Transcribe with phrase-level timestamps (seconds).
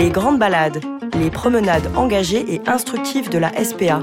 [0.00, 0.80] Les grandes balades,
[1.12, 4.00] les promenades engagées et instructives de la SPA.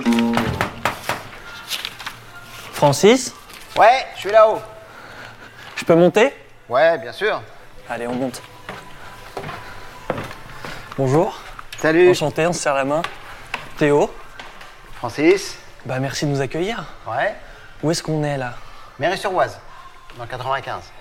[2.71, 3.33] Francis,
[3.75, 4.59] Ouais, je suis là-haut.
[5.75, 6.35] je peux monter?
[6.69, 7.41] Ouais, bien sûr.
[7.89, 8.43] Allez, on monte.
[10.99, 11.39] Bonjour,
[11.81, 12.11] Salut.
[12.11, 13.01] enchanté, on se serre la main.
[13.79, 14.11] Théo,
[14.99, 15.57] Francis.
[15.83, 16.83] bah merci de nous accueillir.
[17.07, 17.33] Ouais.
[17.81, 18.53] Où est-ce qu'on est là?
[18.99, 19.59] Mairie-sur-Oise,
[20.15, 20.91] dans le 95.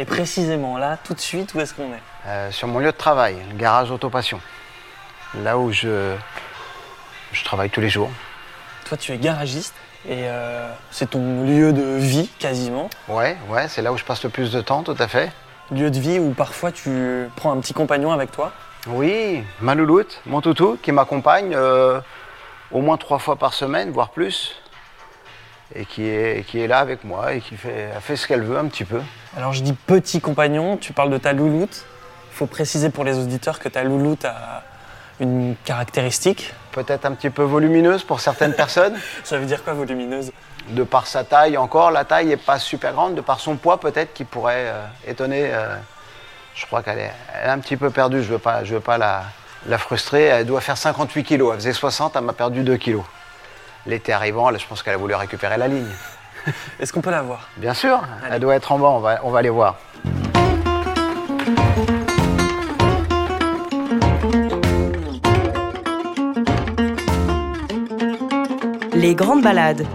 [0.00, 2.02] Et précisément là, tout de suite, où est-ce qu'on est?
[2.26, 4.40] Euh, sur mon lieu de travail, le garage Autopassion.
[5.42, 6.14] Là où je,
[7.32, 8.08] je travaille tous les jours.
[8.84, 9.74] Toi, tu es garagiste
[10.08, 12.88] et euh, c'est ton lieu de vie quasiment.
[13.08, 15.32] Ouais, ouais, c'est là où je passe le plus de temps, tout à fait.
[15.72, 18.52] Lieu de vie où parfois tu prends un petit compagnon avec toi?
[18.86, 22.00] Oui, ma louloute, mon toutou, qui m'accompagne euh,
[22.70, 24.54] au moins trois fois par semaine, voire plus.
[25.74, 28.42] Et qui est, qui est là avec moi et qui fait, elle fait ce qu'elle
[28.42, 29.00] veut un petit peu.
[29.36, 31.84] Alors je dis petit compagnon, tu parles de ta louloute.
[32.32, 34.62] Il faut préciser pour les auditeurs que ta louloute a
[35.20, 36.54] une caractéristique.
[36.72, 38.96] Peut-être un petit peu volumineuse pour certaines personnes.
[39.24, 40.32] Ça veut dire quoi volumineuse?
[40.70, 43.78] De par sa taille encore, la taille n'est pas super grande, de par son poids
[43.78, 45.50] peut-être qui pourrait euh, étonner.
[45.52, 45.76] euh,
[46.54, 48.74] je crois qu'elle est, elle est un petit peu perdue, je ne veux pas, je
[48.74, 49.24] veux pas la,
[49.66, 50.24] la frustrer.
[50.24, 53.04] Elle doit faire 58 kilos, elle faisait 60, elle m'a perdu 2 kilos.
[53.88, 55.88] L'été arrivant, là, je pense qu'elle a voulu récupérer la ligne.
[56.78, 57.48] Est-ce qu'on peut la voir?
[57.56, 59.76] Bien sûr, elle doit être en bas, on va, on va aller voir.
[68.92, 69.86] Les grandes balades,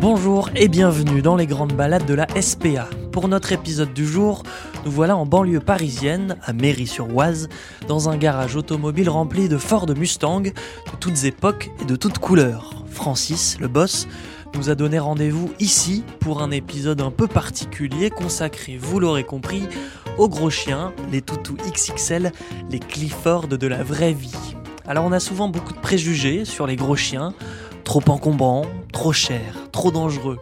[0.00, 2.88] Bonjour et bienvenue dans les grandes balades de la SPA.
[3.12, 4.42] Pour notre épisode du jour,
[4.84, 7.48] nous voilà en banlieue parisienne, à Méry-sur-Oise,
[7.88, 10.52] dans un garage automobile rempli de Ford Mustang de
[11.00, 12.84] toutes époques et de toutes couleurs.
[12.90, 14.06] Francis, le boss,
[14.54, 19.62] nous a donné rendez-vous ici pour un épisode un peu particulier consacré, vous l'aurez compris,
[20.18, 22.32] aux gros chiens, les toutous XXL,
[22.70, 24.54] les Clifford de la vraie vie.
[24.86, 27.34] Alors on a souvent beaucoup de préjugés sur les gros chiens,
[27.88, 30.38] trop encombrants, trop chers, trop dangereux.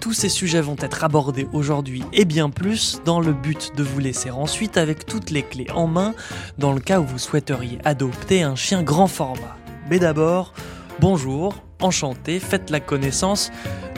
[0.00, 4.00] Tous ces sujets vont être abordés aujourd'hui et bien plus dans le but de vous
[4.00, 6.12] laisser ensuite avec toutes les clés en main
[6.58, 9.56] dans le cas où vous souhaiteriez adopter un chien grand format.
[9.88, 10.54] Mais d'abord,
[10.98, 13.52] bonjour, enchanté, faites la connaissance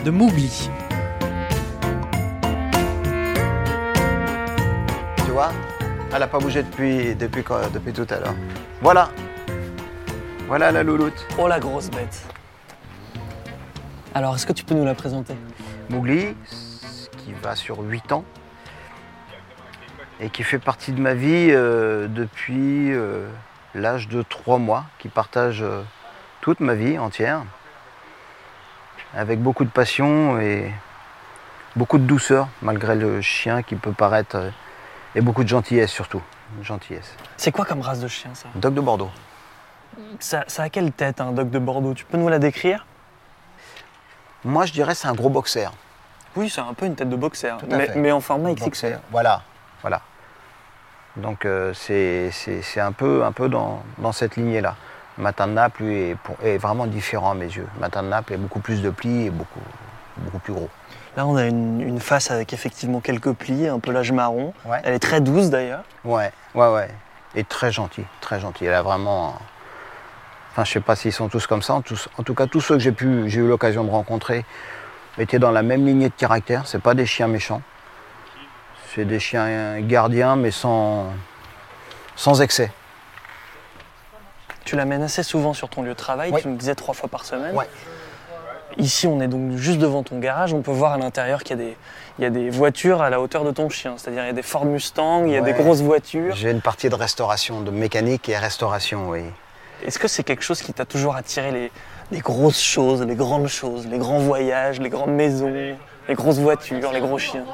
[0.05, 0.69] de Mougli.
[5.25, 5.51] Tu vois
[6.13, 8.35] Elle n'a pas bougé depuis, depuis, depuis tout à l'heure.
[8.79, 9.09] Voilà.
[10.47, 11.25] Voilà la louloute.
[11.39, 12.27] Oh la grosse bête.
[14.13, 15.35] Alors, est-ce que tu peux nous la présenter?
[15.89, 16.35] Mougli,
[17.17, 18.25] qui va sur 8 ans
[20.19, 23.27] et qui fait partie de ma vie euh, depuis euh,
[23.73, 25.81] l'âge de 3 mois, qui partage euh,
[26.41, 27.43] toute ma vie entière,
[29.15, 30.71] avec beaucoup de passion et
[31.75, 34.51] beaucoup de douceur, malgré le chien qui peut paraître,
[35.15, 36.21] et beaucoup de gentillesse surtout.
[36.61, 37.15] Gentillesse.
[37.37, 38.49] C'est quoi comme race de chien ça?
[38.55, 39.09] Dog de Bordeaux.
[40.19, 41.93] ça, ça a quelle tête un dog de Bordeaux?
[41.93, 42.85] Tu peux nous la décrire?
[44.43, 45.69] Moi je dirais c'est un gros boxer.
[46.35, 47.57] Oui, c'est un peu une tête de à
[47.95, 48.63] mais, en format XXL.
[48.65, 48.99] Boxer.
[49.11, 49.41] Voilà,
[49.81, 50.01] voilà.
[51.17, 54.75] Donc euh, c'est c'est- c'est un peu, un peu dans, dans cette lignée-là.
[55.17, 57.67] Matin de Naples lui, est, pour- est vraiment différent à mes yeux.
[57.79, 59.59] Matin de Naples est beaucoup plus de plis et beaucoup,
[60.17, 60.69] beaucoup plus gros.
[61.17, 64.53] Là, on a une, une face avec effectivement quelques plis, un pelage marron.
[64.65, 64.79] Ouais.
[64.85, 65.83] Elle est très douce d'ailleurs.
[66.05, 66.87] Ouais, ouais, ouais.
[67.35, 68.65] Et très gentil, très gentil.
[68.65, 69.35] Elle a vraiment.
[70.51, 71.73] Enfin, je sais pas s'ils sont tous comme ça.
[71.75, 74.45] En, tous- en tout cas, tous ceux que j'ai pu, j'ai eu l'occasion de rencontrer
[75.17, 76.67] étaient dans la même lignée de caractère.
[76.67, 77.61] C'est pas des chiens méchants.
[78.93, 81.05] C'est des chiens gardiens, mais sans,
[82.17, 82.71] sans excès.
[84.65, 87.25] Tu l'amènes assez souvent sur ton lieu de travail, tu me disais trois fois par
[87.25, 87.55] semaine.
[88.77, 90.53] Ici, on est donc juste devant ton garage.
[90.53, 91.77] On peut voir à l'intérieur qu'il y, a des-
[92.19, 93.95] il y a des voitures à la hauteur de ton chien.
[93.97, 96.35] C'est-à-dire, il y a des Ford Mustang, il y a des grosses voitures.
[96.35, 99.23] J'ai une partie de restauration, de mécanique et restauration, oui.
[99.85, 101.71] Est-ce que c'est quelque chose qui t'a toujours attiré
[102.11, 105.53] les, grosses choses, les grandes choses, les grands voyages, les grandes maisons,
[106.07, 107.45] les grosses voitures, les gros chiens?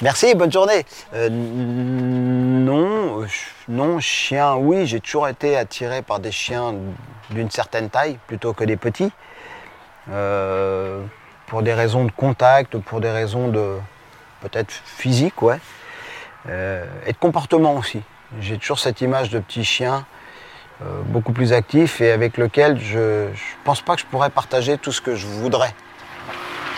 [0.00, 0.86] Merci, bonne journée.
[1.14, 3.26] Euh, non,
[3.68, 6.72] non, chien, oui, j'ai toujours été attiré par des chiens
[7.30, 9.10] d'une certaine taille plutôt que des petits.
[10.10, 11.02] Euh,
[11.48, 13.76] pour des raisons de contact, pour des raisons de
[14.40, 15.58] peut-être physique, ouais.
[16.48, 18.00] Euh, et de comportement aussi.
[18.40, 20.06] J'ai toujours cette image de petit chien
[21.06, 24.92] beaucoup plus actif et avec lequel je ne pense pas que je pourrais partager tout
[24.92, 25.74] ce que je voudrais.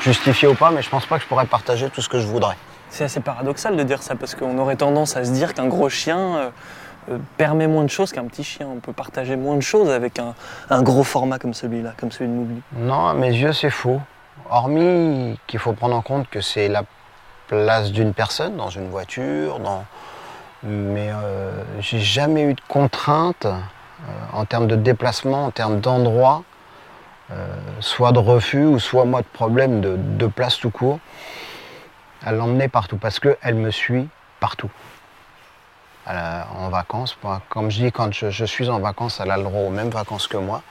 [0.02, 2.26] Justifié ou pas, mais je pense pas que je pourrais partager tout ce que je
[2.26, 2.56] voudrais.
[2.88, 5.88] C'est assez paradoxal de dire ça parce qu'on aurait tendance à se dire qu'un gros
[5.88, 6.50] chien euh,
[7.10, 8.66] euh, permet moins de choses qu'un petit chien.
[8.66, 10.34] On peut partager moins de choses avec un,
[10.70, 12.62] un gros format comme celui-là, comme celui de Mougli.
[12.76, 14.00] Non, à mes yeux, c'est faux.
[14.48, 16.82] Hormis qu'il faut prendre en compte que c'est la
[17.46, 19.84] place d'une personne dans une voiture, dans,
[20.62, 23.58] mais euh, j'ai jamais eu de contraintes euh,
[24.32, 26.42] en termes de déplacement, en termes d'endroit,
[27.30, 27.46] euh,
[27.80, 30.98] soit de refus ou soit moi de problème de, de place tout court.
[32.26, 34.08] Elle l'emmenait partout parce qu'elle me suit
[34.40, 34.70] partout.
[36.06, 39.30] Elle a- en vacances, moi, comme je dis, quand je, je suis en vacances, elle
[39.30, 40.62] a le droit aux mêmes vacances que moi,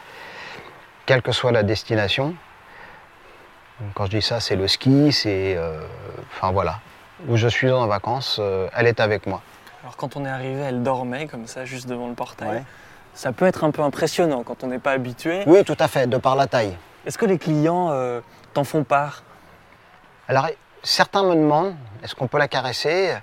[1.05, 2.35] quelle que soit la destination.
[3.95, 5.55] Quand je dis ça, c'est le ski, c'est.
[5.55, 5.79] euh,
[6.31, 6.79] enfin voilà.
[7.27, 9.41] Où je suis en vacances, euh, elle est avec moi.
[9.83, 12.49] Alors quand on est arrivé, elle dormait comme ça, juste devant le portail.
[12.49, 12.63] Ouais.
[13.19, 15.43] Ça peut être un peu impressionnant quand on n'est pas habitué.
[15.45, 16.77] Oui, tout à fait, de par la taille.
[17.05, 18.21] Est-ce que les clients euh,
[18.53, 19.23] t'en font part?
[20.29, 20.47] Alors,
[20.83, 23.13] certains me demandent est-ce qu'on peut la caresser?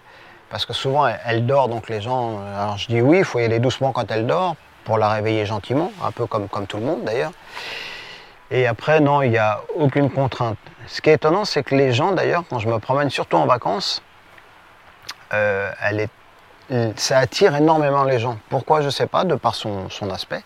[0.50, 2.40] Parce que souvent, elle, elle dort, donc les gens.
[2.40, 5.08] euh, Alors, je dis oui, il faut y aller doucement quand elle dort, pour la
[5.08, 7.32] réveiller gentiment, un peu comme, comme tout le monde d'ailleurs.
[8.50, 10.58] Et après, non, il n'y a aucune contrainte.
[10.88, 13.46] Ce qui est étonnant, c'est que les gens, d'ailleurs, quand je me promène, surtout en
[13.46, 14.02] vacances,
[15.32, 16.10] euh, elle est,
[16.96, 18.38] ça attire énormément les gens.
[18.48, 20.42] Pourquoi, je ne sais pas, de par son, son aspect.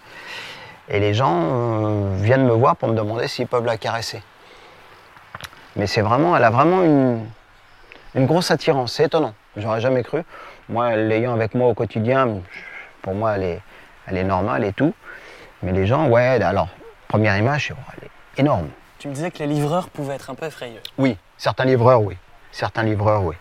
[0.88, 4.22] Et les gens euh, viennent me voir pour me demander s'ils peuvent la caresser.
[5.76, 7.26] Mais c'est vraiment, elle a vraiment une,
[8.14, 8.94] une grosse attirance.
[8.94, 9.34] C'est étonnant.
[9.56, 10.22] J'aurais jamais cru.
[10.68, 12.40] Moi, l'ayant avec moi au quotidien,
[13.02, 13.62] pour moi, elle est,
[14.06, 14.92] elle est normale et tout.
[15.62, 16.68] Mais les gens, ouais, alors,
[17.08, 18.68] première image, oh, elle est énorme.
[18.98, 20.80] Tu me disais que les livreurs pouvaient être un peu effrayeux.
[20.98, 22.16] Oui, certains livreurs, oui.
[22.52, 23.36] Certains livreurs, oui.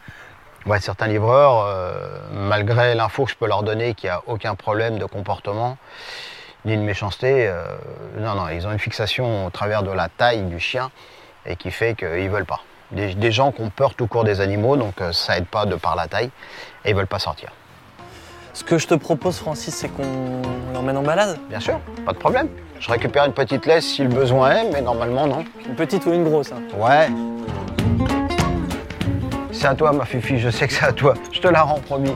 [0.70, 1.94] Ouais, certains livreurs, euh,
[2.32, 5.80] malgré l'info que je peux leur donner qu'il n'y a aucun problème de comportement,
[6.64, 7.64] ni de méchanceté, euh,
[8.20, 10.92] non, non, ils ont une fixation au travers de la taille du chien
[11.48, 12.62] et qui fait qu'ils ne veulent pas.
[12.92, 15.66] Des, des gens qui ont peur tout court des animaux, donc euh, ça aide pas
[15.66, 16.30] de par la taille,
[16.86, 17.50] et ils veulent pas sortir.
[18.54, 21.40] Ce que je te propose, Francis, c'est qu'on l'emmène en balade?
[21.50, 22.48] Bien sûr, pas de problème.
[22.80, 25.46] Je récupère une petite laisse si le besoin est, mais normalement non.
[25.68, 26.52] Une petite ou une grosse.
[26.52, 26.62] hein.
[26.78, 27.10] Ouais.
[29.60, 31.16] C'est à toi, ma fifi, je sais que c'est à toi.
[31.34, 32.16] Je te la rends, promis.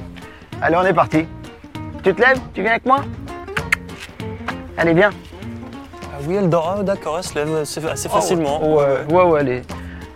[0.62, 1.26] Allez, on est parti.
[2.02, 2.40] Tu te lèves?
[2.54, 3.02] Tu viens avec moi?
[4.78, 5.10] Allez, viens.
[6.06, 6.76] Ah oui, elle dort.
[6.80, 8.62] Ah, D'accord, elle se lève assez, assez facilement.
[8.64, 9.62] Oh, ouais, ouais, ouais, elle est,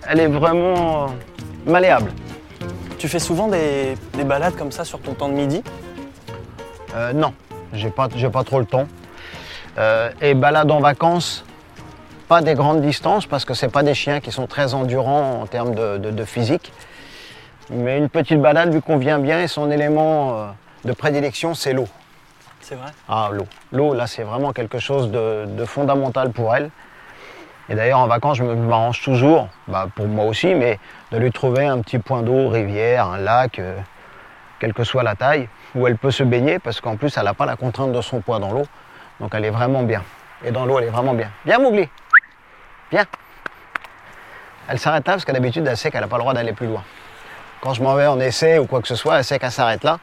[0.08, 1.08] elle est vraiment euh,
[1.70, 2.14] malléable.
[2.98, 5.62] Tu fais souvent des, des balades comme ça sur ton temps de midi?
[6.96, 7.34] Euh, non,
[7.74, 8.88] j'ai pas, j'ai pas trop le temps.
[9.78, 11.44] Euh, et balade en vacances,
[12.30, 15.46] pas des grandes distances parce que c'est pas des chiens qui sont très endurants en
[15.46, 16.72] termes de, de- de physique.
[17.70, 20.48] Mais une petite balade lui convient bien et son élément euh,
[20.86, 21.88] de prédilection, c'est l'eau.
[22.62, 23.46] C'est vrai Ah, l'eau.
[23.72, 26.70] L'eau, là, c'est vraiment quelque chose de, de fondamental pour elle.
[27.70, 30.80] Et d'ailleurs, en vacances, je me- je m'arrange toujours, bah, pour moi aussi, mais
[31.12, 33.78] de lui trouver un petit point d'eau, rivière, un lac, euh,
[34.60, 37.34] quelle que soit la taille, où elle peut se baigner, parce qu'en plus, elle n'a
[37.34, 38.66] pas la contrainte de son poids dans l'eau.
[39.20, 40.04] Donc, elle est vraiment bien.
[40.46, 41.30] Et dans l'eau, elle est vraiment bien.
[41.46, 41.90] Viens, Mougli
[42.92, 43.06] Viens
[44.70, 46.68] Elle s'arrête là, parce qu'à l'habitude, elle sait qu'elle n'a pas le droit d'aller plus
[46.68, 46.84] loin.
[47.62, 49.84] Quand je m'en vais en essai ou quoi que ce soit, elle sait qu'elle s'arrête
[49.84, 50.00] là.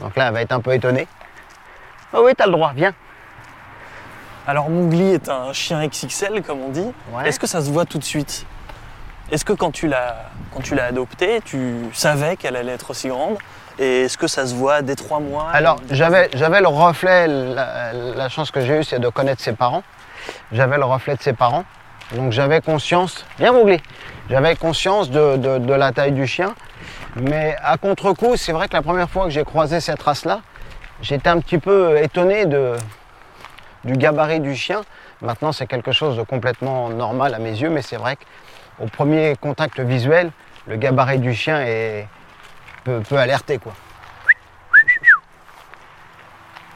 [0.00, 1.06] Donc là, elle va être un peu étonnée.
[2.12, 2.94] Oh oui, t'as le droit, viens.
[4.46, 6.92] Alors Mowgli est un chien XXL comme on dit.
[7.12, 7.28] Ouais.
[7.28, 8.46] Est-ce que ça se voit tout de suite?
[9.32, 10.16] Est-ce que quand tu l'as
[10.54, 13.36] quand tu l'as adoptée, tu savais qu'elle allait être aussi grande?
[13.78, 15.48] Et est-ce que ça se voit dès trois mois?
[15.52, 19.52] Alors, j'avais, j'avais le reflet, la, la chance que j'ai eue, c'est de connaître ses
[19.52, 19.82] parents.
[20.52, 21.64] J'avais le reflet de ses parents.
[22.12, 23.82] Donc j'avais conscience, bien Mowgli,
[24.30, 26.54] j'avais conscience de, de- de la taille du chien.
[27.16, 30.42] Mais à contre-coup, c'est vrai que la première fois que j'ai croisé cette race-là,
[31.00, 34.82] j'étais un petit peu étonné du gabarit du chien.
[35.22, 39.34] Maintenant, c'est quelque chose de complètement normal à mes yeux, mais c'est vrai qu'au premier
[39.40, 40.30] contact visuel,
[40.66, 42.06] le gabarit du chien est,
[43.12, 43.58] alerter.
[43.58, 43.72] Quoi.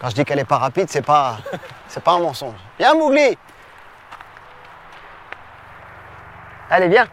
[0.00, 1.36] Quand je dis qu'elle n'est pas rapide, c'est pas,
[1.86, 2.56] c'est pas un mensonge.
[2.78, 3.36] Viens, Mougli
[6.70, 7.06] Allez, viens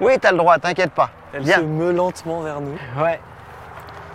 [0.00, 1.10] Oui, t'as le droit, t'inquiète pas.
[1.32, 1.56] Elle Viens.
[1.58, 2.76] se meut lentement vers nous.
[3.02, 3.20] Ouais.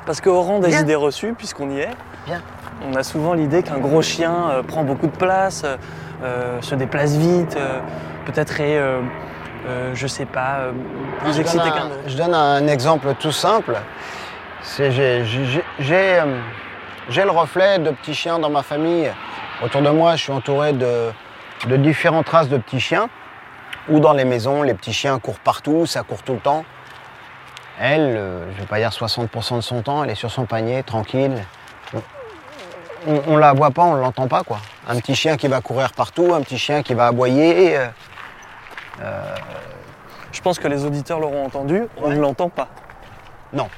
[0.05, 0.81] Parce qu'au rang des Viens.
[0.81, 1.89] idées reçues, puisqu'on y est,
[2.25, 2.41] Viens.
[2.89, 5.77] on a souvent l'idée qu'un gros chien euh, prend beaucoup de place, euh,
[6.23, 7.79] euh, se déplace vite, euh,
[8.25, 8.79] peut-être est,
[9.93, 10.59] je sais pas,
[11.21, 11.99] plus je, excité qu'un un, autre.
[12.07, 13.75] je donne un exemple tout simple.
[14.77, 16.23] J'ai, j'ai- j'ai,
[17.09, 19.11] j'ai le reflet de petits chiens dans ma famille.
[19.63, 21.11] Autour de moi, je suis entouré de,
[21.67, 23.09] de différentes races de petits chiens.
[23.89, 26.63] Ou dans les maisons, les petits chiens courent partout, ça court tout le temps.
[27.79, 30.83] Elle, euh, je vais pas dire 60% de son temps, elle est sur son panier,
[30.83, 31.33] tranquille.
[33.07, 34.59] On, on la voit pas, on l'entend pas quoi.
[34.87, 37.77] Un petit chien qui va courir partout, un petit chien qui va aboyer.
[37.77, 39.35] euh,
[40.31, 42.67] Je pense que les auditeurs l'auront entendu, on ne l'entend pas.
[43.53, 43.69] non,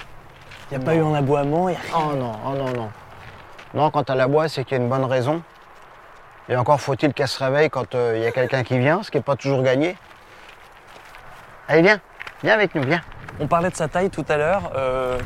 [0.71, 2.07] Il n'y a pas eu un aboiement, il a rien.
[2.11, 2.89] Oh non, oh non, non.
[3.75, 5.41] Non, quand elle aboie, c'est qu'il y a une bonne raison.
[6.49, 9.11] Et encore faut-il qu'elle se réveille quand euh, il y a quelqu'un qui vient, ce
[9.11, 9.95] qui n'est pas toujours gagné.
[11.67, 11.99] Allez, viens,
[12.43, 13.01] viens avec nous, viens.
[13.39, 14.71] On parlait de sa taille tout à l'heure.
[14.75, 15.17] euh,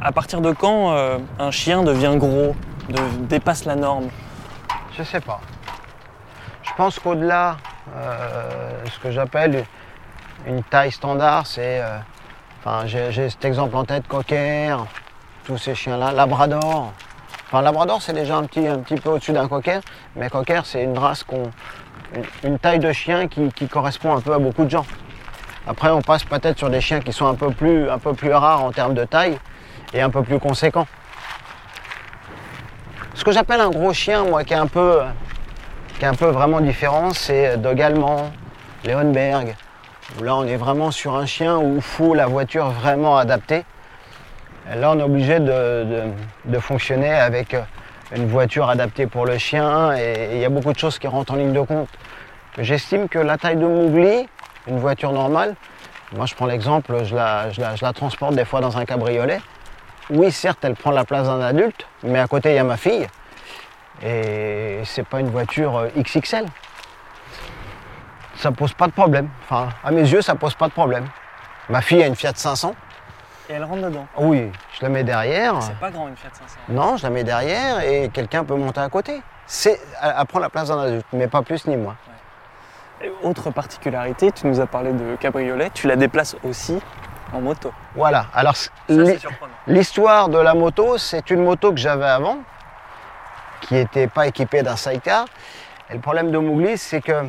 [0.00, 2.54] À partir de quand euh, un chien devient gros,
[2.88, 4.08] de- dépasse la norme?
[4.96, 5.40] Je sais pas.
[6.62, 7.56] Je pense qu'au-delà,
[8.92, 9.64] ce que j'appelle
[10.46, 11.82] une taille standard, c'est.
[12.60, 14.76] Enfin, j'ai j'ai cet exemple en tête, Cocker,
[15.44, 16.92] tous ces chiens-là, Labrador.
[17.56, 19.80] Enfin, Labrador, c'est déjà un petit, un petit peu au-dessus d'un Cocker,
[20.14, 21.50] mais Cocker, c'est une race qu'on.
[22.44, 24.84] Une, taille de chien qui, correspond un peu à beaucoup de gens.
[25.66, 28.30] Après, on passe peut-être sur des chiens qui sont un peu plus, un peu plus
[28.30, 29.38] rares en termes de taille
[29.94, 30.86] et un peu plus conséquents.
[33.14, 35.00] Ce que j'appelle un gros chien, moi, qui est un peu,
[36.20, 38.32] vraiment différent, c'est Dog allemand,
[38.84, 39.56] Leonberg.
[40.20, 43.64] Là, on est vraiment sur un chien où il faut la voiture vraiment adaptée.
[44.74, 47.56] Là, on est obligé de, fonctionner avec
[48.14, 51.32] une voiture adaptée pour le chien et il y a beaucoup de choses qui rentrent
[51.34, 51.88] en ligne de compte.
[52.58, 54.28] J'estime que la taille de Mougli,
[54.66, 55.54] une voiture normale,
[56.16, 58.84] moi je prends l'exemple, je la, je la- je la transporte des fois dans un
[58.84, 59.40] cabriolet.
[60.10, 62.76] Oui, certes, elle prend la place d'un adulte, mais à côté, il y a ma
[62.76, 63.06] fille.
[64.04, 66.44] Et c'est pas une voiture euh, XXL.
[68.36, 69.28] Ça pose pas de problème.
[69.44, 71.06] Enfin, à mes yeux, ça pose pas de problème.
[71.68, 72.74] Ma fille a une Fiat 500.
[73.48, 74.06] Et elle rentre dedans.
[74.18, 75.62] Oui, je la mets derrière.
[75.62, 76.58] C'est pas grand une Fiat 500.
[76.68, 79.22] Non, je la mets derrière et quelqu'un peut monter à côté.
[79.46, 81.96] C'est, elle, elle prend la place d'un adulte, mais pas plus ni moins.
[83.02, 86.80] Et autre particularité, tu nous as parlé de cabriolet, tu la déplaces aussi
[87.32, 87.72] en moto.
[87.94, 88.26] Voilà.
[88.34, 88.54] Alors.
[89.66, 92.38] L'histoire de la moto, c'est une moto que j'avais avant,
[93.60, 95.26] qui n'était pas équipée d'un sidecar.
[95.90, 97.26] Et le problème de Mougli, c'est que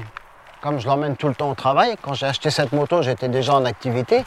[0.61, 3.53] comme je l'emmène tout le temps au travail, quand j'ai acheté cette moto, j'étais déjà
[3.53, 4.23] en activité,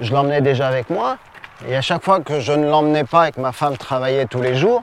[0.00, 1.16] je l'emmenais déjà avec moi.
[1.68, 4.42] Et à chaque fois que je ne l'emmenais pas et que ma femme travaillait tous
[4.42, 4.82] les jours,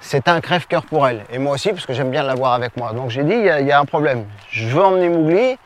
[0.00, 1.24] c'était un crève-cœur pour elle.
[1.30, 2.92] Et moi aussi, parce que j'aime bien l'avoir avec moi.
[2.92, 4.26] Donc j'ai dit, il y, a- un problème.
[4.50, 5.56] Je veux emmener Mougli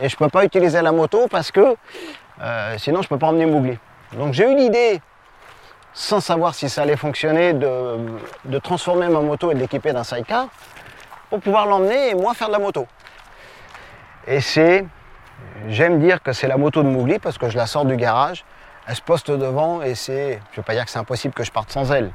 [0.00, 1.76] et je ne peux pas utiliser la moto parce que
[2.40, 3.78] euh, sinon je ne peux pas emmener Mougli.
[4.14, 5.00] Donc j'ai eu l'idée
[5.94, 7.98] sans savoir si ça allait fonctionner, de,
[8.46, 10.46] de transformer ma moto et de l'équiper d'un sidecar
[11.28, 12.86] pour pouvoir l'emmener et moi faire de la moto.
[14.26, 14.86] Et c'est,
[15.68, 18.44] j'aime dire que c'est la moto de Mougli parce que je la sors du garage,
[18.86, 21.44] elle se poste devant et c'est, je ne vais pas dire que c'est impossible que
[21.44, 22.10] je parte sans elle,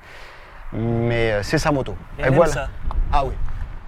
[0.73, 1.95] mais euh, c'est sa moto.
[2.19, 2.67] Et elle aime ça.
[3.13, 3.33] Ah oui,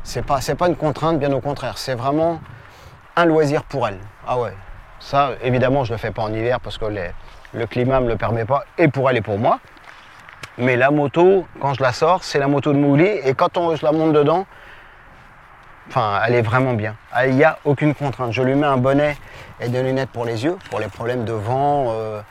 [0.04, 2.40] c'est pas, c'est pas une contrainte, bien au contraire, c'est vraiment
[3.16, 3.98] un loisir pour elle.
[4.28, 4.54] Ah ouais,
[5.00, 7.12] ça évidemment je le fais pas en hiver parce que les-
[7.54, 9.60] le climat me le permet pas, et pour elle et pour moi.
[10.58, 13.76] Mais la moto, quand je la sors, c'est la moto de Mouli, et quand on,
[13.76, 14.46] je la monte dedans,
[15.90, 16.96] enfin, elle est vraiment bien.
[17.12, 18.32] Ah, Il n'y a aucune contrainte.
[18.32, 19.18] Je lui mets un bonnet
[19.60, 22.22] et des lunettes pour les yeux, pour les problèmes de vent, euh,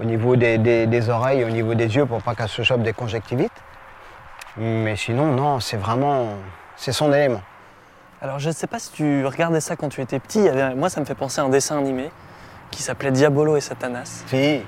[0.00, 2.82] au niveau des, des- des oreilles, au niveau des yeux, pour pas qu'elle se chope
[2.82, 3.52] des conjonctivites.
[4.56, 6.26] Mais sinon, non, c'est vraiment,
[6.76, 7.40] c'est son élément.
[8.20, 10.88] Alors je ne sais pas si tu regardais ça quand tu étais petit, avait- moi
[10.88, 12.10] ça me fait penser à un dessin animé
[12.70, 14.22] qui s'appelait Diabolo et Satanas.
[14.28, 14.62] Si.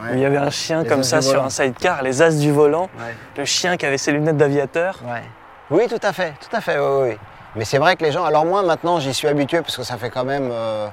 [0.00, 1.44] Où il y avait un chien Les comme ça sur volant.
[1.46, 3.14] un sidecar, les as du volant, Ouais.
[3.36, 5.00] le chien qui avait ses lunettes d'aviateur.
[5.04, 5.22] Ouais.
[5.70, 7.16] Oui, tout à fait, tout à fait, oui, oui.
[7.54, 9.98] Mais c'est vrai que les gens, alors moi maintenant j'y suis habitué parce que ça
[9.98, 10.88] fait quand même, euh,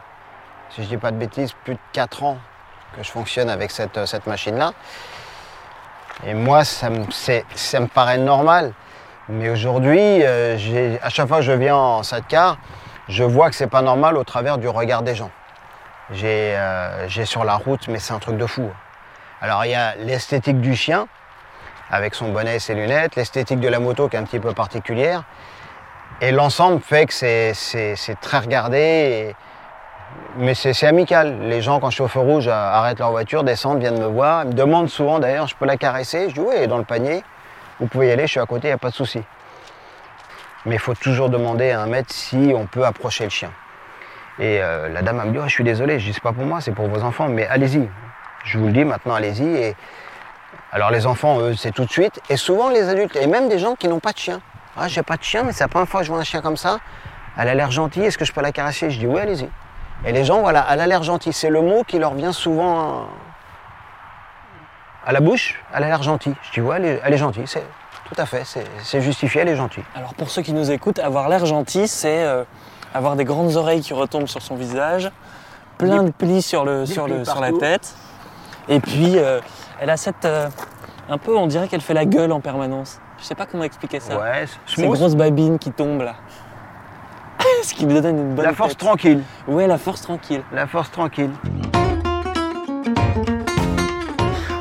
[0.71, 2.37] si je dis pas de bêtises, plus de 4 ans
[2.95, 4.73] que je fonctionne avec cette, euh, cette machine-là.
[6.25, 8.73] Et moi, ça me, ça me paraît normal.
[9.29, 12.57] Mais aujourd'hui, euh, à chaque fois que je viens en sidecar,
[13.07, 15.31] je vois que c'est pas normal au travers du regard des gens.
[16.11, 16.57] J'ai
[17.23, 18.69] sur la route, mais c'est un truc de fou.
[19.41, 21.07] Alors il y a l'esthétique du chien,
[21.89, 24.53] avec son bonnet et ses lunettes, l'esthétique de la moto qui est un petit peu
[24.53, 25.23] particulière.
[26.21, 29.35] Et l'ensemble fait que c'est- très regardé,
[30.35, 31.39] mais c'est amical.
[31.43, 34.07] Les gens, quand je suis au feu rouge, euh, arrêtent leur voiture, descendent, viennent me
[34.07, 34.45] voir.
[34.45, 37.23] Me demandent souvent d'ailleurs, je peux la caresser Je dis oui, dans le panier,
[37.79, 39.23] vous pouvez y aller, je suis à côté, il n'y a pas de souci.
[40.65, 43.51] Mais il faut toujours demander à un maître si on peut approcher le chien.
[44.39, 46.43] Et euh, la dame me dit, Oh, je suis désolé, je dis c'est pas pour
[46.45, 47.89] moi, c'est pour vos enfants, mais allez-y.
[48.43, 49.47] Je vous le dis maintenant, allez-y.
[49.47, 49.75] Et
[50.73, 52.19] alors les enfants, eux, c'est tout de suite.
[52.29, 54.41] Et souvent les adultes, et même des gens qui n'ont pas de chien.
[54.79, 56.41] Ah, j'ai pas de chien, mais c'est la première fois que je vois un chien
[56.41, 56.79] comme ça.
[57.37, 58.89] Elle a l'air gentille, est-ce que je peux la caresser?
[58.89, 59.49] Je dis oui, allez-y.
[60.05, 61.33] Et les gens, voilà, elle a l'air gentille.
[61.33, 63.07] C'est le mot qui leur vient souvent
[65.05, 65.59] à la bouche.
[65.73, 66.35] Elle a l'air gentille.
[66.43, 67.43] Je dis ouais, elle est, elle est gentille.
[67.47, 67.63] C'est
[68.05, 68.43] tout à fait,
[68.83, 69.83] c'est justifié, elle est gentille.
[69.95, 72.43] Alors pour ceux qui nous écoutent, avoir l'air gentil, c'est euh,
[72.93, 75.11] avoir des grandes oreilles qui retombent sur son visage,
[75.77, 77.93] plein Des- de plis sur, le, des sur, le, plis sur la tête,
[78.67, 79.41] et puis euh,
[79.79, 80.25] elle a cette...
[80.25, 80.49] euh,
[81.07, 82.99] un peu, on dirait qu'elle fait la gueule en permanence.
[83.21, 84.17] Je sais pas comment expliquer ça.
[84.19, 86.15] Ouais, Ces grosses babines qui tombent là.
[87.63, 88.79] Ce qui lui donne une bonne La force tête.
[88.79, 89.23] tranquille.
[89.47, 90.41] Ouais, la force tranquille.
[90.53, 91.31] La force tranquille.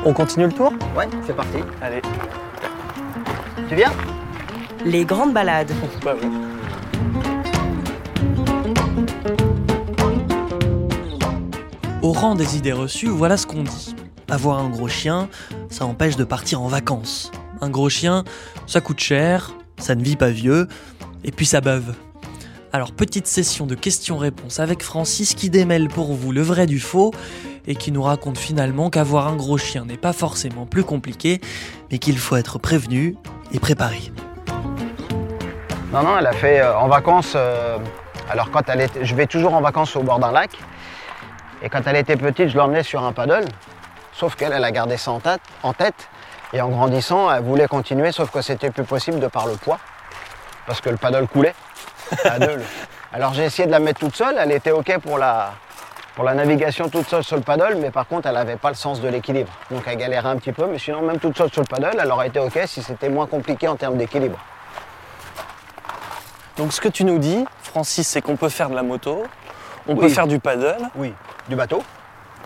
[0.05, 0.73] On continue le tour?
[0.95, 1.57] Ouais, c'est parti.
[1.81, 2.01] Allez.
[3.69, 3.91] Tu viens?
[4.85, 5.71] Les grandes balades.
[6.03, 6.29] Bah oui.
[12.01, 13.95] Au rang des idées reçues, voilà ce qu'on dit.
[14.29, 15.27] avoir un gros chien,
[15.69, 17.31] ça empêche de partir en vacances.
[17.61, 18.23] Un gros chien,
[18.67, 20.67] ça coûte cher, ça ne vit pas vieux,
[21.23, 21.93] et puis ça beuve.
[22.71, 27.11] Alors petite session de questions-réponses avec Francis qui démêle pour vous le vrai du faux
[27.65, 31.41] et qui nous raconte finalement qu'avoir un gros chien n'est pas forcément plus compliqué,
[31.91, 33.15] mais qu'il faut être prévenu
[33.51, 34.11] et préparé.
[35.91, 37.33] Non, non, elle a fait euh, en vacances.
[37.35, 37.79] euh,
[38.29, 40.51] alors, quand elle était, je vais toujours en vacances au bord d'un lac.
[41.63, 43.45] Et quand elle était petite, je l'emmenais sur un paddle.
[44.13, 46.09] Sauf qu'elle, elle a gardé ça en tête.
[46.53, 49.79] Et en grandissant, elle voulait continuer, sauf que c'était plus possible de par le poids.
[50.65, 51.53] Parce que le paddle coulait
[52.25, 52.59] à deux.
[53.13, 54.35] Alors, j'ai essayé de la mettre toute seule.
[54.39, 55.51] Elle était OK pour la,
[56.15, 58.75] pour la navigation toute seule sur le paddle, mais par contre, elle n'avait pas le
[58.75, 59.51] sens de l'équilibre.
[59.71, 60.65] Donc, elle galérait un petit peu.
[60.67, 63.25] Mais sinon, même toute seule sur le paddle, elle aurait été OK si c'était moins
[63.27, 64.37] compliqué en termes d'équilibre.
[66.57, 69.23] Donc ce que tu nous dis, Francis, c'est qu'on peut faire de la moto,
[69.87, 69.99] on Oui.
[70.01, 71.13] peut faire du paddle, Oui.
[71.47, 71.81] Du bateau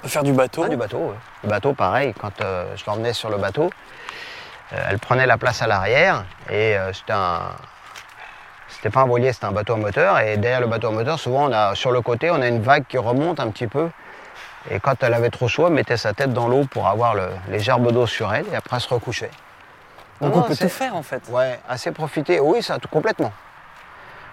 [0.03, 0.63] peut faire du bateau.
[0.65, 1.15] Ah, du bateau, oui.
[1.43, 3.69] Le bateau, pareil, quand euh, je l'emmenais sur le bateau,
[4.74, 7.41] euh, elle prenait la place à l'arrière et euh, c'était un.
[8.69, 10.19] C'était pas un voilier, c'était un bateau à moteur.
[10.19, 12.62] Et derrière le bateau à moteur, souvent, on a, sur le côté, on a une
[12.62, 13.89] vague qui remonte un petit peu.
[14.69, 17.29] Et quand elle avait trop chaud, elle mettait sa tête dans l'eau pour avoir le-
[17.50, 19.29] les gerbes d'eau sur elle et après elle se recouchait.
[20.22, 21.22] Donc Non, on peut tout faire en fait.
[21.29, 22.39] Ouais, assez profiter.
[22.39, 23.31] Oui, ça, tout complètement.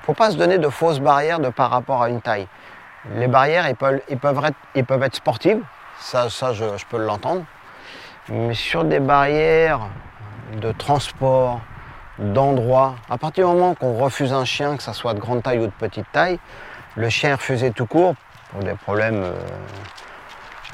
[0.04, 2.46] Faut pas se donner de fausses barrières de par rapport à une taille.
[3.14, 4.00] Les barrières, ils peuvent,
[4.44, 5.62] être, ils peuvent être sportives,
[5.98, 7.44] ça, ça je, je peux l'entendre.
[8.28, 9.80] Mais sur des barrières
[10.60, 11.60] de transport,
[12.18, 15.58] d'endroit, à partir du moment qu'on refuse un chien, que ça soit de grande taille
[15.60, 16.38] ou de petite taille,
[16.96, 18.14] le chien est refusé tout court
[18.50, 19.32] pour des problèmes, euh,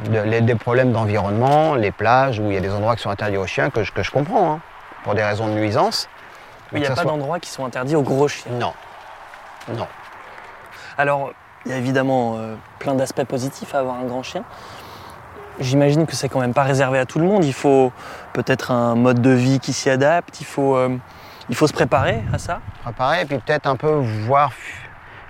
[0.09, 3.11] de- les- des problèmes d'environnement, les plages où il y a des endroits qui sont
[3.11, 4.61] interdits aux chiens que je, que je comprends, hein,
[5.04, 6.09] pour des raisons de nuisance.
[6.73, 8.50] Il n'y a pas soit- d'endroits qui sont interdits aux gros chiens.
[8.52, 8.73] Non.
[9.68, 9.87] Non.
[10.99, 11.30] Alors,
[11.66, 14.44] il y a évidemment euh, plein d'aspects positifs à avoir un grand chien.
[15.58, 17.44] J'imagine que c'est quand même pas réservé à tout le monde.
[17.44, 17.92] Il faut
[18.32, 20.40] peut-être un mode de vie qui s'y adapte.
[20.40, 20.96] Il faut, euh,
[21.50, 22.61] se préparer à ça.
[22.85, 24.52] Préparer, et puis peut-être un peu voir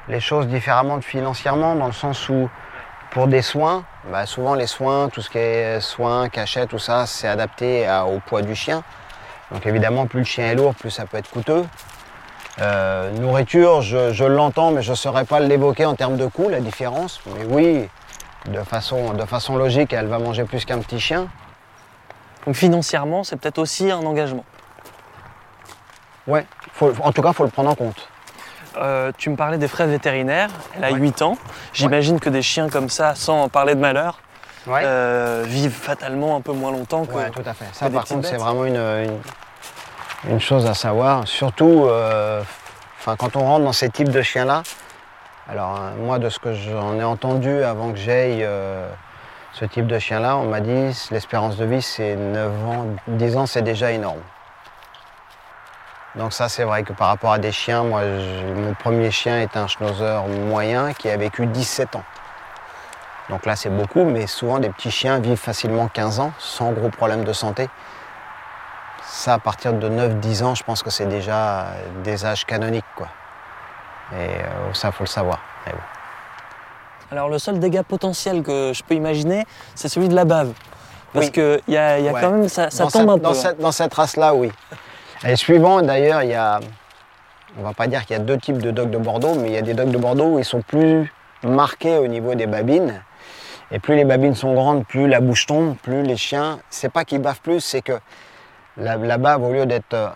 [0.09, 2.51] les choses différemment financièrement, dans le sens où
[3.11, 7.07] pour des soins, bah, souvent les soins, tout ce qui est soins, cachets, tout ça,
[7.07, 8.83] c'est adapté au poids du chien.
[9.51, 11.65] Donc évidemment, plus le chien est lourd, plus ça peut être coûteux.
[12.61, 16.49] Euh, nourriture, je, je l'entends, mais je ne saurais pas l'évoquer en termes de coût,
[16.49, 17.21] la différence.
[17.27, 17.89] Mais oui,
[18.47, 21.29] de façon, de façon logique, elle va manger plus qu'un petit chien.
[22.47, 24.45] Donc financièrement, c'est peut-être aussi un engagement.
[26.27, 28.09] Ouais, faut- en tout cas, il faut le prendre en compte.
[28.79, 30.51] Euh, tu me parlais des frais vétérinaires.
[30.77, 31.39] Elle a 8 ans.
[31.73, 34.19] J'imagine que des chiens comme ça, sans parler de malheur,
[34.67, 34.81] Ouais.
[34.85, 37.13] euh, vivent fatalement un peu moins longtemps que.
[37.15, 37.67] Ouais, tout à fait.
[37.73, 39.19] Ça, par contre, c'est vraiment une, une,
[40.25, 41.27] une chose à savoir.
[41.29, 42.43] Surtout, euh,
[43.05, 44.63] quand on rentre dans ces types de chiens-là,
[45.49, 48.89] alors euh, moi, de ce que j'en ai entendu avant que j'aille euh,
[49.53, 53.47] ce type de chien-là, on m'a dit l'espérance de vie, c'est 9 ans, 10 ans,
[53.47, 54.21] c'est déjà énorme.
[56.17, 58.03] Donc ça, c'est vrai que par rapport à des chiens, moi,
[58.55, 62.05] mon premier chien est un schnauzer moyen qui a vécu 17 ans.
[63.29, 66.89] Donc là, c'est beaucoup, mais souvent, des petits chiens vivent facilement 15 ans sans gros
[66.89, 67.69] problèmes de santé.
[69.27, 71.67] Ça, à partir de 9-10 ans, je pense que c'est déjà
[72.05, 72.85] des âges canoniques.
[72.95, 73.09] Quoi.
[74.13, 75.41] Et euh, ça, faut le savoir.
[75.67, 75.79] Mais bon.
[77.11, 80.53] Alors le seul dégât potentiel que je peux imaginer, c'est celui de la bave.
[81.13, 81.33] Parce Oui.
[81.33, 82.21] que y a, y a Ouais.
[82.21, 83.21] quand même, ça, ça tombe cette, un peu.
[83.21, 83.35] dans hein.
[83.35, 84.53] cette, dans cette race-là, oui.
[85.27, 86.61] Et suivant, d'ailleurs, il y a.
[87.59, 89.55] On va pas dire qu'il y a deux types de dogs de Bordeaux, mais il
[89.55, 91.13] y a des dogs de Bordeaux où ils sont plus
[91.43, 93.03] marqués au niveau des babines.
[93.73, 96.61] Et plus les babines sont grandes, plus la bouche tombe, plus les chiens.
[96.71, 97.99] C'est pas qu'ils bavent plus, c'est que
[98.77, 100.09] la, la bave, au lieu d'être euh,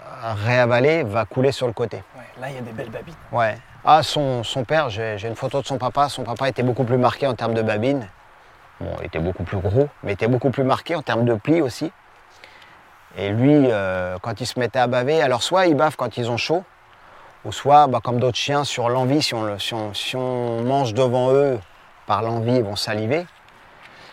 [0.45, 1.99] réavalée, va couler sur le côté.
[2.17, 3.15] Ouais, là, il y a des belles babines.
[3.33, 3.57] Ouais.
[3.85, 6.09] Ah, son, son père, j'ai une photo de son papa.
[6.09, 8.07] Son papa était beaucoup plus marqué en termes de babines.
[8.81, 11.35] Bon, il était beaucoup plus gros, mais il était beaucoup plus marqué en termes de
[11.35, 11.91] plis aussi.
[13.17, 16.31] Et lui, euh, quand il se mettait à baver, alors soit ils bavent quand ils
[16.31, 16.65] ont chaud,
[17.45, 21.33] ou soit, bah, comme d'autres chiens, sur l'envie, si si, on, si on mange devant
[21.33, 21.59] eux,
[22.07, 23.27] par l'envie, ils vont saliver.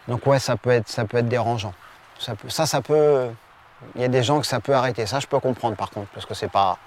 [0.08, 1.74] Donc ouais, ça peut être, ça peut être dérangeant.
[2.18, 3.30] Ça, peut- ça, ça peut...
[3.96, 5.06] Il y a des gens que ça peut arrêter.
[5.06, 6.78] Ça, je peux comprendre par contre, parce que c'est pas...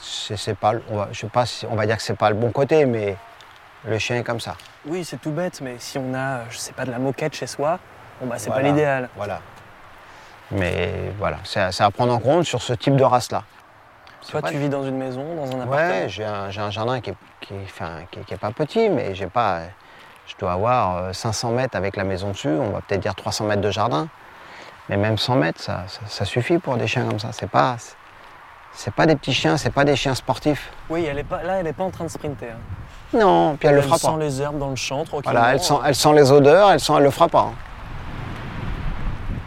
[0.00, 2.36] C'est pas, on va, je sais pas si on va dire que c'est pas le
[2.36, 3.16] bon côté, mais
[3.84, 4.54] le chien est comme ça.
[4.86, 7.48] Oui, c'est tout bête, mais si on a, je sais pas, de la moquette chez
[7.48, 7.80] soi,
[8.20, 8.62] bon bah c'est Voilà.
[8.62, 9.08] pas l'idéal.
[9.16, 9.40] Voilà.
[10.52, 13.42] Mais voilà, c'est à, prendre en compte sur ce type de race-là.
[14.30, 15.76] Toi, pas- tu vis dans une maison, dans un appartement?
[15.76, 18.88] Ouais, j'ai un, jardin qui est, qui, est- enfin, qui est- qui est pas petit,
[18.88, 19.62] mais j'ai pas.
[20.26, 23.46] Je dois avoir euh, 500 mètres avec la maison dessus, on va peut-être dire 300
[23.46, 24.08] mètres de jardin.
[24.88, 27.28] Mais même 100 mètres, ça, ça- ça suffit pour des chiens comme ça.
[27.32, 27.76] C'est pas,
[28.72, 30.70] c'est pas des petits chiens, c'est pas des chiens sportifs.
[30.88, 32.50] Oui, elle est pas, là, elle est pas en train de sprinter.
[32.52, 33.16] hein.
[33.18, 34.16] Non, puis elle le fera sent pas.
[34.18, 35.32] les herbes dans le champ, tranquillement.
[35.40, 37.40] Voilà, elle sent, elle sent les odeurs, elle sent, elle le fera pas.
[37.50, 37.54] hein.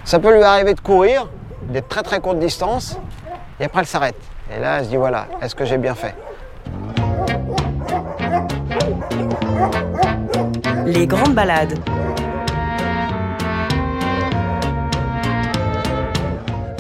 [0.03, 1.27] Ça peut lui arriver de courir
[1.63, 2.97] des très très courtes distances
[3.59, 4.17] et après elle s'arrête.
[4.55, 6.15] Et là, elle se dit voilà, est-ce que j'ai bien fait?
[10.85, 11.77] Les grandes balades.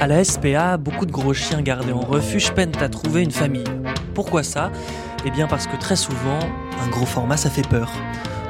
[0.01, 3.63] À la SPA, beaucoup de gros chiens gardés en refuge peinent à trouver une famille.
[4.15, 4.71] Pourquoi ça?
[5.25, 6.39] Eh bien parce que très souvent,
[6.83, 7.91] un gros format ça fait peur.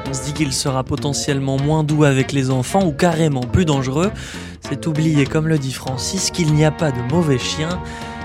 [0.10, 4.14] On se dit qu'il sera potentiellement moins doux avec les enfants ou carrément plus dangereux.
[4.62, 7.82] C'est oublier, comme le dit Francis, qu'il n'y a pas de mauvais chiens,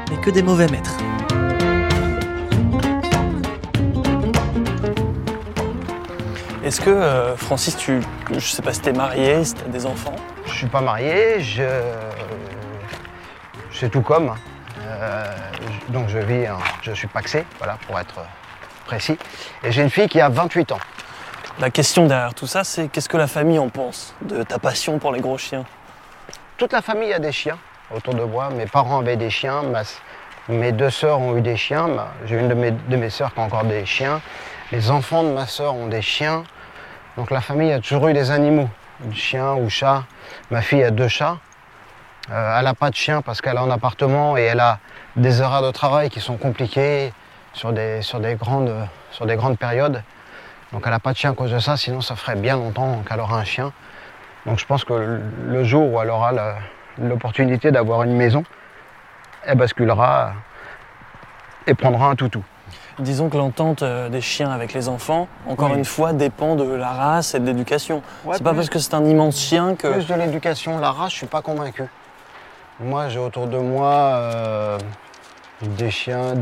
[0.09, 0.97] mais que des mauvais maîtres.
[6.65, 7.99] Est-ce que, euh, Francis, tu,
[8.33, 10.15] je sais pas si t'es marié, si t'as des enfants?
[10.47, 11.65] Je suis pas marié, je.
[13.79, 14.35] C'est tout comme.
[14.81, 15.25] Euh,
[15.89, 18.21] je- donc je vis, en- je suis paxé, voilà, pour être
[18.87, 19.19] précis.
[19.63, 20.79] Et j'ai une fille qui a 28 ans.
[21.59, 24.99] La question derrière tout ça, c'est qu'est-ce que la famille en pense de ta passion
[24.99, 25.65] pour les gros chiens?
[26.57, 27.59] Toute la famille a des chiens
[27.95, 28.51] autour de moi.
[28.51, 29.83] Mes parents avaient des chiens, ma-
[30.49, 31.89] mes deux sœurs ont eu des chiens.
[32.27, 34.21] J'ai une de mes, de mes sœurs qui a encore des chiens.
[34.73, 36.45] Les enfants de ma sœur ont des chiens.
[37.17, 38.69] Donc la famille a toujours eu des animaux,
[39.13, 40.05] chien ou chat.
[40.51, 41.39] Ma fille a deux chats.
[42.31, 44.79] Euh, elle n'a pas de chien parce qu'elle est en appartement et elle a
[45.17, 47.13] des horaires de travail qui sont compliqués
[47.53, 48.75] sur des, sur des, grandes,
[49.13, 50.03] sur des grandes périodes.
[50.73, 53.03] Donc elle n'a pas de chien à cause de ça, sinon ça ferait bien longtemps
[53.09, 53.73] qu'elle aura un chien.
[54.45, 56.33] Donc je pense que le- jour où elle aura
[56.99, 58.45] l'opportunité d'avoir une maison,
[59.45, 60.33] elle basculera
[61.67, 62.43] et prendra un toutou.
[62.99, 65.79] Disons que l'entente euh, des chiens avec les enfants, encore Oui.
[65.79, 68.03] une fois, dépend de la race et de l'éducation.
[68.25, 69.89] Ouais, c'est pas parce que c'est un immense chien que.
[69.93, 71.85] Plus de l'éducation, la race, je suis pas convaincu.
[72.81, 74.79] Moi, j'ai autour de moi euh,
[75.63, 76.35] des chiens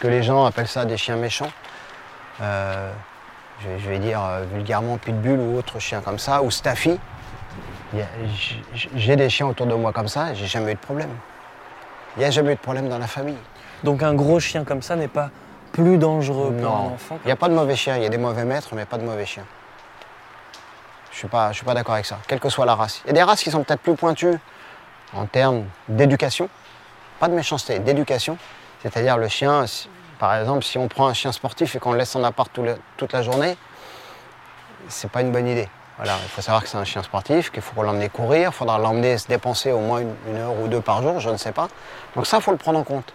[0.00, 1.50] que les gens appellent ça des chiens méchants.
[2.40, 2.92] Euh,
[3.60, 6.98] je, vais- je vais dire euh, vulgairement pitbull ou autre chien comme ça, ou staffy.
[8.96, 11.10] J'ai des chiens autour de moi comme ça, j'ai jamais eu de problème.
[12.16, 13.38] Il n'y a jamais eu de problème dans la famille.
[13.84, 15.30] Donc un gros chien comme ça n'est pas
[15.72, 17.18] plus dangereux pour un enfant.
[17.24, 18.98] il n'y a pas de mauvais chiens, il y a des mauvais maîtres, mais pas
[18.98, 19.44] de mauvais chiens.
[21.10, 23.00] Je ne suis pas, pas d'accord avec ça, quelle que soit la race.
[23.04, 24.38] Il y a des races qui sont peut-être plus pointues
[25.14, 26.48] en termes d'éducation,
[27.20, 28.38] pas de méchanceté, d'éducation.
[28.82, 29.64] C'est-à-dire le chien,
[30.18, 32.50] par exemple, si on prend un chien sportif et qu'on le laisse en appart
[32.96, 33.56] toute la journée,
[34.88, 35.68] c'est pas une bonne idée.
[35.96, 38.78] Voilà, il faut savoir que c'est un chien sportif, qu'il faut l'emmener courir, il faudra
[38.78, 41.66] l'emmener se dépenser au moins une, heure ou deux par jour, je ne sais pas.
[42.14, 43.12] Donc ça, il faut le prendre en compte.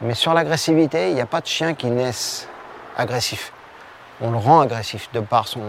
[0.00, 2.48] Mais sur l'agressivité, il n'y a pas de chien qui naisse
[2.96, 3.52] agressif.
[4.20, 5.60] On le rend agressif de par son,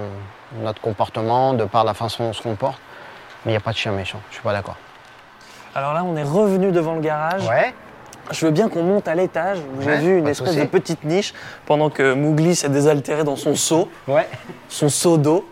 [0.56, 2.80] notre comportement, de par la façon dont on se comporte.
[3.46, 4.78] Mais il n'y a pas de chien méchant, je suis pas d'accord.
[5.76, 7.48] Alors là, on est revenu devant le garage.
[7.48, 7.74] Ouais,
[8.32, 10.66] Je veux bien qu'on monte à l'étage où j'ai Ouais, vu une de espèce de
[10.66, 11.34] petite niche
[11.66, 14.28] pendant que Mowgli s'est désaltéré dans son seau, ouais.
[14.68, 15.48] son seau d'eau.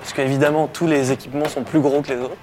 [0.00, 2.36] Parce qu'évidemment, tous les équipements sont plus gros que les autres.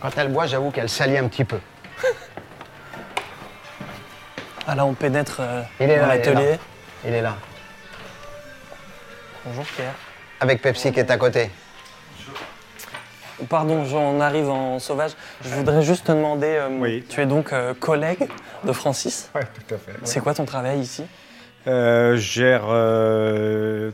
[0.00, 1.58] Quand elle boit, j'avoue qu'elle salit un petit peu.
[4.66, 6.58] Ah là, on pénètre euh, Il est dans il l'atelier.
[7.06, 7.34] Il est là.
[9.44, 9.92] Bonjour Pierre.
[10.40, 11.50] Avec Pepsi qui est à côté.
[13.48, 15.12] Pardon, on arrive en sauvage.
[15.42, 17.04] Je voudrais juste te demander, euh, Oui.
[17.08, 18.28] tu es donc euh, collègue
[18.64, 19.30] de Francis.
[19.34, 19.92] Ouais, tout à fait.
[20.04, 21.04] C'est quoi ton travail ici?
[21.66, 22.62] Euh, je gère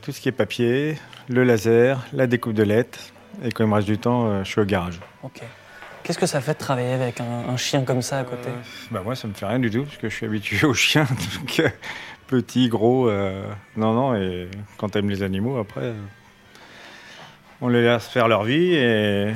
[0.02, 2.98] tout ce qui est papier, le laser, la découpe de lettres.
[3.44, 4.98] Et quand il me reste du temps, je suis au garage.
[5.22, 5.40] Ok.
[6.02, 8.48] Qu'est-ce que ça fait de travailler avec un, un chien comme ça à côté?
[8.90, 11.06] Bah moi, ça me fait rien du tout, parce que je suis habitué aux chiens.
[11.38, 11.62] Donc,
[12.26, 13.08] petit, gros,
[13.76, 14.14] non, non.
[14.16, 15.92] Et quand t'aimes les animaux, après,
[17.60, 19.32] on les laisse faire leur vie et,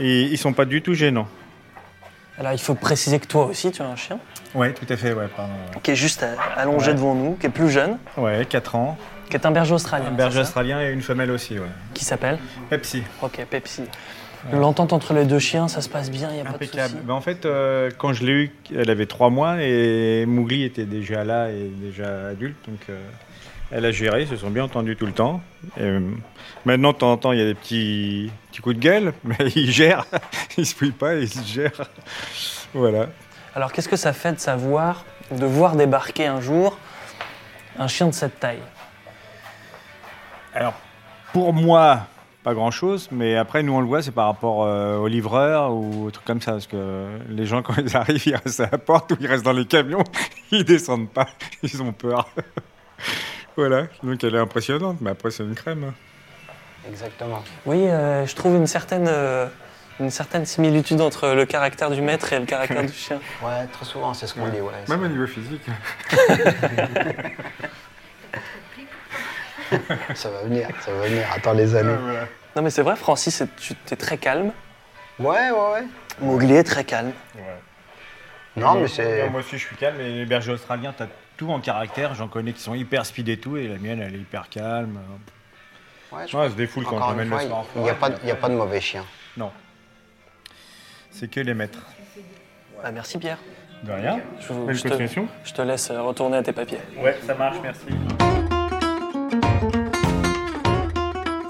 [0.00, 1.28] et ils sont pas du tout gênants.
[2.38, 4.18] Alors il faut préciser que toi aussi tu as un chien
[4.54, 5.52] Oui, tout à fait, ouais, pardon.
[5.82, 6.94] qui est juste euh, allongé Ouais.
[6.94, 8.96] devant nous, qui est plus jeune, Ouais, 4 ans.
[9.28, 10.08] qui est un berger australien.
[10.08, 11.66] Un berger australien et une femelle aussi, ouais.
[11.94, 12.38] Qui s'appelle
[12.70, 13.02] Pepsi.
[13.20, 13.82] Ok, Pepsi.
[14.52, 16.96] L'entente entre les deux chiens, ça se passe bien, il n'y a pas de souci.
[17.04, 20.84] Ben, en fait, euh, quand je l'ai eu, elle avait trois mois et Mowgli était
[20.84, 22.56] déjà là et déjà adulte.
[22.66, 22.98] Donc, euh,
[23.72, 25.40] elle a géré, ils se sont bien entendus tout le temps.
[25.78, 26.00] Et, euh,
[26.64, 29.36] maintenant, de temps en temps, il y a des petits, petits coups de gueule, mais
[29.56, 30.04] il gère.
[30.58, 31.90] il se fouille pas, il se gère.
[32.74, 33.06] voilà.
[33.54, 36.78] Alors qu'est-ce que ça fait de savoir, de voir débarquer un jour
[37.78, 38.62] un chien de cette taille?
[40.54, 40.74] Alors,
[41.32, 42.06] pour moi,
[42.42, 46.06] pas grand-chose, mais après, nous, on le voit, c'est par rapport euh, aux livreurs ou
[46.06, 46.52] aux trucs comme ça.
[46.52, 49.44] Parce que les gens, quand ils arrivent, ils restent à la porte ou ils restent
[49.44, 50.04] dans les camions,
[50.50, 51.26] ils descendent pas,
[51.62, 52.28] ils ont peur.
[53.56, 55.92] Voilà, donc elle est impressionnante, mais après, c'est une crème.
[56.88, 57.42] Exactement.
[57.66, 59.46] Oui, euh, je trouve une certaine, euh,
[60.00, 63.20] une certaine similitude entre le caractère du maître et le caractère du chien.
[63.42, 64.60] Ouais, très souvent, c'est ce qu'on dit.
[64.60, 65.62] Ouais, Même au niveau physique.
[70.14, 71.24] ça va venir, ça va venir.
[71.34, 71.96] Attends les années.
[72.02, 72.26] voilà.
[72.54, 74.52] Non mais c'est vrai, Francis, c'est- tu es très calme.
[75.18, 75.84] Ouais, ouais, ouais.
[76.20, 77.12] Mowgli est très calme.
[78.56, 79.28] Non, mais Moi- c'est.
[79.30, 79.98] Moi aussi, je suis calme.
[80.00, 81.06] Et les bergers australiens, t'as
[81.42, 82.14] tout en caractère.
[82.14, 83.56] J'en connais qui sont hyper speed et tout.
[83.56, 84.98] Et la mienne, elle est hyper calme.
[86.12, 88.10] Ouais, je Ouais, elle se défoule quand j'emmène une le soir il n'y a, pas
[88.10, 89.04] de- a pas de mauvais chiens.
[89.36, 89.50] Non.
[91.10, 91.80] C'est que les maîtres.
[92.82, 93.38] Bah, merci Pierre.
[93.82, 94.20] De rien.
[94.40, 96.78] Je, je te, je te laisse retourner à tes papiers.
[96.98, 97.86] Ouais, ça marche, merci.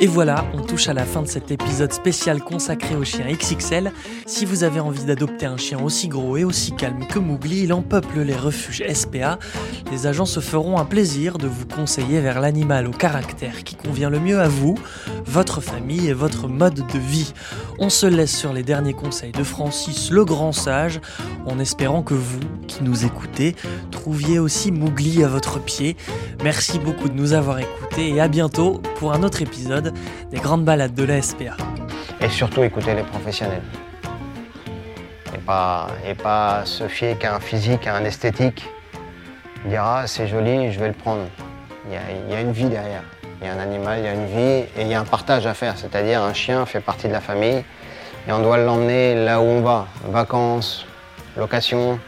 [0.03, 3.93] Et voilà, on touche à la fin de cet épisode spécial consacré aux chiens XXL.
[4.27, 7.73] Si vous avez envie d'adopter un chien aussi gros et aussi calme que Mowgli, il
[7.73, 9.39] en peuple les refuges SPA.
[9.93, 14.11] Les agents se feront un plaisir de vous conseiller vers l'animal au caractère qui convient
[14.11, 14.77] le mieux à vous,
[15.25, 17.33] votre famille et votre mode de vie.
[17.79, 21.01] On se laisse sur les derniers conseils de Francis le grand sage,
[21.47, 23.55] en espérant que vous, qui nous écoutez,
[23.93, 25.97] trouviez aussi Mowgli à votre pied.
[26.43, 29.92] Merci beaucoup de nous avoir écoutés et à bientôt pour un autre épisode
[30.31, 31.57] des grandes balades de la SPA.
[32.21, 33.63] Et surtout écouter les professionnels.
[35.35, 38.69] Et pas, et pas se fier qu'à un physique, à un esthétique.
[39.67, 41.23] Dire ah c'est joli, je vais le prendre.
[41.87, 41.93] Il
[42.33, 43.03] y, a, une vie derrière.
[43.41, 45.05] Il y a un animal, il y a une vie et il y a un
[45.05, 45.77] partage à faire.
[45.77, 47.65] C'est-à-dire un chien fait partie de la famille
[48.29, 49.89] et on doit l'emmener là où on va.
[50.05, 50.87] Vacances,
[51.37, 51.99] location,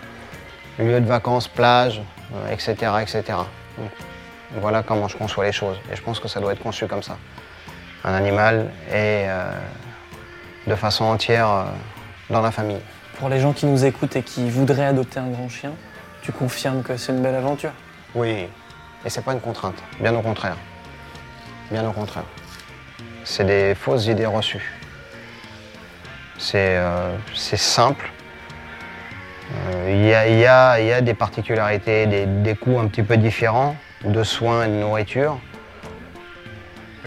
[0.79, 2.03] lieu de vacances, plage,
[2.35, 2.75] euh, etc.
[3.03, 3.23] etc.
[3.79, 3.91] Donc,
[4.61, 5.77] voilà comment je conçois les choses.
[5.93, 7.17] Et je pense que ça doit être conçu comme ça
[8.05, 9.51] un animal et euh,
[10.67, 11.65] de façon entière euh,
[12.31, 12.81] dans la famille.
[13.19, 15.73] Pour les gens qui nous écoutent et qui voudraient adopter un grand chien,
[16.23, 17.73] tu confirmes que c'est une belle aventure?
[18.15, 18.49] Oui,
[19.05, 20.57] et c'est pas une contrainte, bien au contraire.
[21.71, 22.25] Bien au contraire.
[23.25, 24.73] C'est des fausses idées reçues.
[26.39, 28.11] C'est euh, simple.
[29.71, 32.79] Euh, Il y, a, il y a- il y a des particularités, des, des coûts
[32.79, 35.39] un petit peu différents de soins et de nourriture.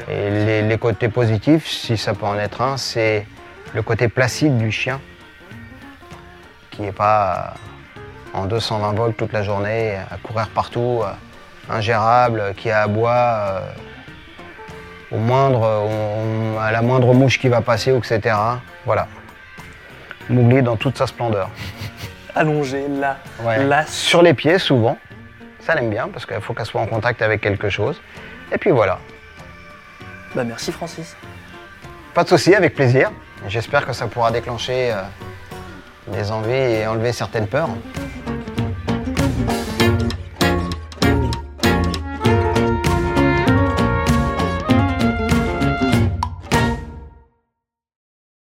[0.09, 3.25] Et les, les côtés positifs, si ça peut en être un, c'est
[3.73, 4.99] le côté placide du chien,
[6.71, 7.55] qui n'est pas
[8.33, 11.11] en 220 volts toute la journée, à courir partout, euh,
[11.73, 13.59] ingérable, qui a à bois euh,
[15.11, 15.87] au moindre,
[16.61, 18.35] à la moindre mouche qui va passer, etc.
[18.85, 19.07] Voilà.
[20.29, 21.49] Mowgli dans toute sa splendeur.
[22.35, 23.63] Allongé, là, Ouais.
[23.63, 24.97] là, Sur les pieds, souvent.
[25.59, 27.99] Ça, elle aime bien, parce qu'il faut qu'elle soit en contact avec quelque chose.
[28.51, 28.99] Et puis voilà.
[30.35, 31.15] Bah merci Francis.
[32.13, 33.11] Pas de souci, avec plaisir.
[33.47, 35.01] J'espère que ça pourra déclencher euh,
[36.07, 37.69] des envies et enlever certaines peurs.